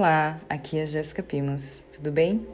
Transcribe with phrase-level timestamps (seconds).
[0.00, 2.46] Olá, aqui é Jéssica Pimos, tudo bem?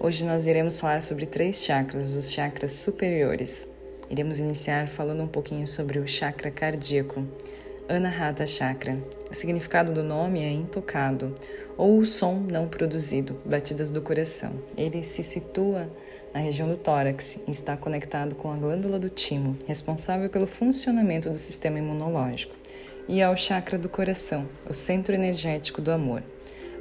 [0.00, 3.68] Hoje nós iremos falar sobre três chakras, os chakras superiores.
[4.10, 7.24] Iremos iniciar falando um pouquinho sobre o chakra cardíaco,
[7.88, 8.98] Anahata Chakra.
[9.30, 11.32] O significado do nome é intocado,
[11.76, 14.52] ou o som não produzido, batidas do coração.
[14.76, 15.88] Ele se situa
[16.34, 21.30] na região do tórax e está conectado com a glândula do timo, responsável pelo funcionamento
[21.30, 22.56] do sistema imunológico,
[23.06, 26.24] e ao chakra do coração, o centro energético do amor.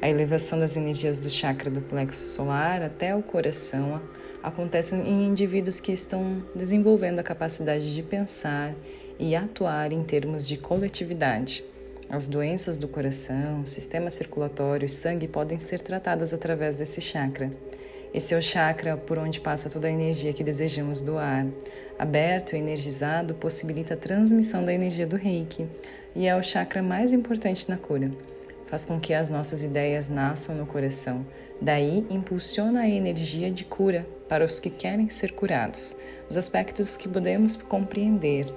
[0.02, 4.02] A elevação das energias do chakra do plexo solar até o coração
[4.42, 8.74] acontece em indivíduos que estão desenvolvendo a capacidade de pensar
[9.20, 11.64] e atuar em termos de coletividade.
[12.10, 17.52] As doenças do coração, sistema circulatório e sangue podem ser tratadas através desse chakra.
[18.12, 21.46] Esse é o chakra por onde passa toda a energia que desejamos doar.
[22.00, 25.68] Aberto e energizado possibilita a transmissão da energia do reiki
[26.16, 28.10] e é o chakra mais importante na cura
[28.72, 31.26] faz com que as nossas ideias nasçam no coração.
[31.62, 35.98] Daí, impulsiona a energia de cura para os que querem ser curados,
[36.30, 38.48] os aspectos que podemos compreender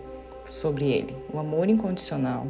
[0.45, 2.47] sobre ele: o amor incondicional,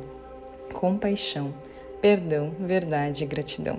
[0.74, 1.54] compaixão,
[2.02, 3.78] perdão, verdade e gratidão.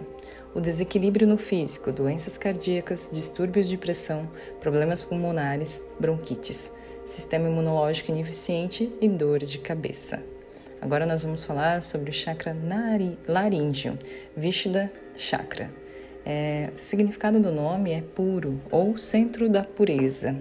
[0.56, 4.28] O desequilíbrio no físico, doenças cardíacas, distúrbios de pressão,
[4.60, 6.74] problemas pulmonares, bronquites,
[7.06, 10.35] sistema imunológico ineficiente e dor de cabeça.
[10.86, 13.98] Agora nós vamos falar sobre o chakra nari, laríngeo,
[14.38, 15.72] Vishuddha Chakra.
[16.24, 20.40] É, significado do nome é puro ou centro da pureza.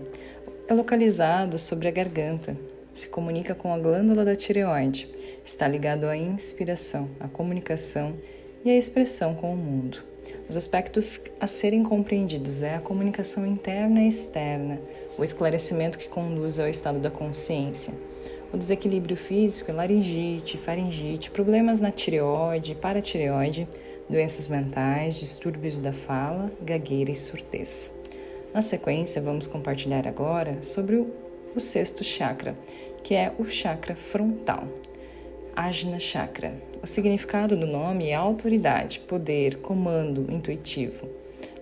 [0.69, 2.55] É localizado sobre a garganta,
[2.93, 5.09] se comunica com a glândula da tireoide,
[5.43, 8.15] está ligado à inspiração, à comunicação
[8.67, 10.05] e à expressão com o mundo.
[10.47, 14.79] Os aspectos a serem compreendidos é a comunicação interna e externa,
[15.17, 17.95] o esclarecimento que conduz ao estado da consciência
[18.55, 23.67] o desequilíbrio físico é laringite, faringite, problemas na tireoide, paratireoide,
[24.09, 27.93] doenças mentais, distúrbios da fala, gagueira e surdez.
[28.55, 31.13] Na sequência, vamos compartilhar agora sobre o,
[31.53, 32.57] o sexto chakra,
[33.03, 34.69] que é o chakra frontal.
[35.57, 36.55] Ajna Chakra.
[36.81, 41.09] O significado do nome é autoridade, poder, comando intuitivo.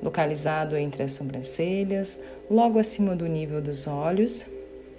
[0.03, 2.21] Localizado entre as sobrancelhas,
[2.51, 4.47] logo acima do nível dos olhos,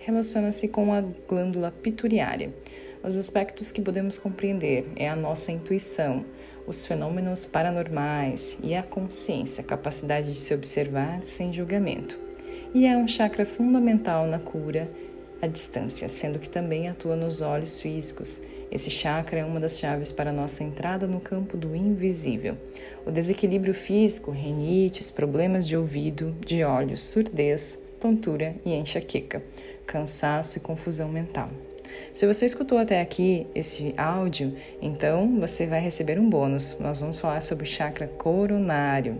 [0.05, 2.53] relaciona-se com a glândula pituitária.
[3.03, 6.25] Os aspectos que podemos compreender é a nossa intuição,
[6.65, 12.17] os fenômenos paranormais e a consciência, a capacidade de se observar sem julgamento.
[12.73, 14.89] E é um chakra fundamental na cura
[15.41, 18.41] à distância, sendo que também atua nos olhos físicos.
[18.71, 22.57] Esse chakra é uma das chaves para nossa entrada no campo do invisível.
[23.05, 29.43] O desequilíbrio físico, renites, problemas de ouvido, de olhos, surdez, tontura e enxaqueca
[29.85, 31.49] cansaço e confusão mental.
[32.13, 36.77] Se você escutou até aqui esse áudio, então você vai receber um bônus.
[36.79, 39.17] Nós vamos falar sobre o chakra coronário.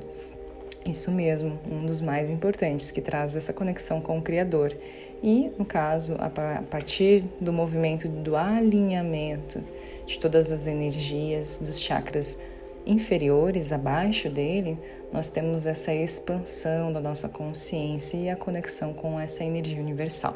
[0.85, 4.75] Isso mesmo, um dos mais importantes, que traz essa conexão com o Criador.
[5.24, 9.63] E, no caso, a partir do movimento do alinhamento
[10.06, 12.38] de todas as energias dos chakras
[12.85, 14.78] inferiores, abaixo dele,
[15.12, 20.35] nós temos essa expansão da nossa consciência e a conexão com essa energia universal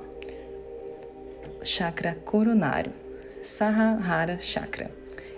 [1.68, 2.94] chakra coronário,
[3.44, 4.90] Sahara Chakra.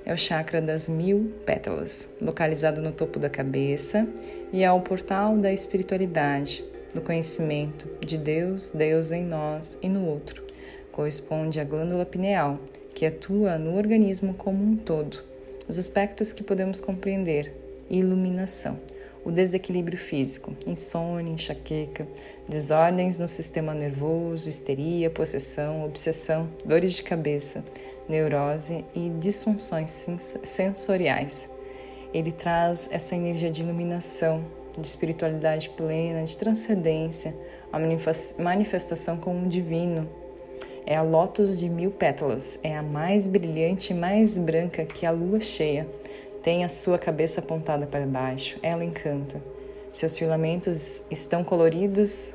[0.05, 4.07] É o chakra das mil pétalas, localizado no topo da cabeça
[4.53, 6.63] e é o portal da espiritualidade,
[6.93, 10.43] do conhecimento de Deus, Deus em nós e no outro.
[10.91, 12.59] Corresponde à glândula pineal,
[12.93, 15.23] que atua no organismo como um todo.
[15.67, 17.51] Os aspectos que podemos compreender:
[17.89, 18.79] iluminação
[19.23, 22.07] o desequilíbrio físico, insônia, enxaqueca,
[22.47, 27.63] desordens no sistema nervoso, histeria, possessão, obsessão, dores de cabeça,
[28.07, 30.07] neurose e disfunções
[30.43, 31.49] sensoriais.
[32.13, 34.43] Ele traz essa energia de iluminação,
[34.77, 37.35] de espiritualidade plena, de transcendência,
[37.71, 37.79] a
[38.41, 40.09] manifestação com o divino.
[40.85, 45.11] É a lótus de mil pétalas, é a mais brilhante e mais branca que a
[45.11, 45.87] lua cheia
[46.43, 49.41] tem a sua cabeça apontada para baixo, ela encanta.
[49.91, 52.33] Seus filamentos estão coloridos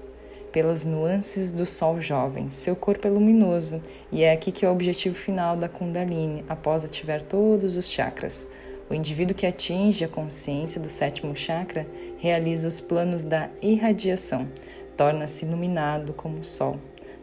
[0.52, 2.50] pelas nuances do sol jovem.
[2.50, 3.80] Seu corpo é luminoso
[4.12, 8.50] e é aqui que é o objetivo final da Kundalini, após ativar todos os chakras.
[8.88, 11.86] O indivíduo que atinge a consciência do sétimo chakra
[12.18, 14.48] realiza os planos da irradiação,
[14.96, 16.78] torna-se iluminado como o sol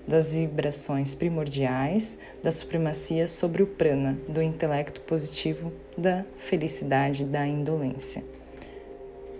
[0.07, 8.23] das vibrações primordiais, da supremacia sobre o prana, do intelecto positivo, da felicidade, da indolência.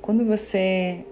[0.01, 1.03] Quando você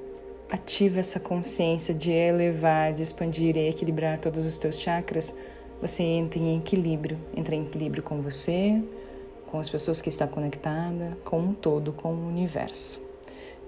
[0.50, 5.36] ativa essa consciência de elevar, de expandir e equilibrar todos os teus chakras,
[5.82, 8.82] você entra em equilíbrio, entra em equilíbrio com você,
[9.46, 13.09] com as pessoas que está conectada, com um todo, com o universo.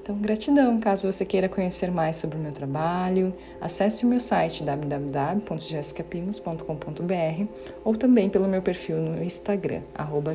[0.02, 0.80] Então, gratidão.
[0.80, 7.46] Caso você queira conhecer mais sobre o meu trabalho, acesse o meu site www.jessicapimos.com.br
[7.84, 10.34] ou também pelo meu perfil no Instagram, arroba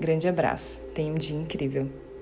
[0.00, 0.82] Grande abraço.
[0.94, 1.88] Tenha um dia incrível.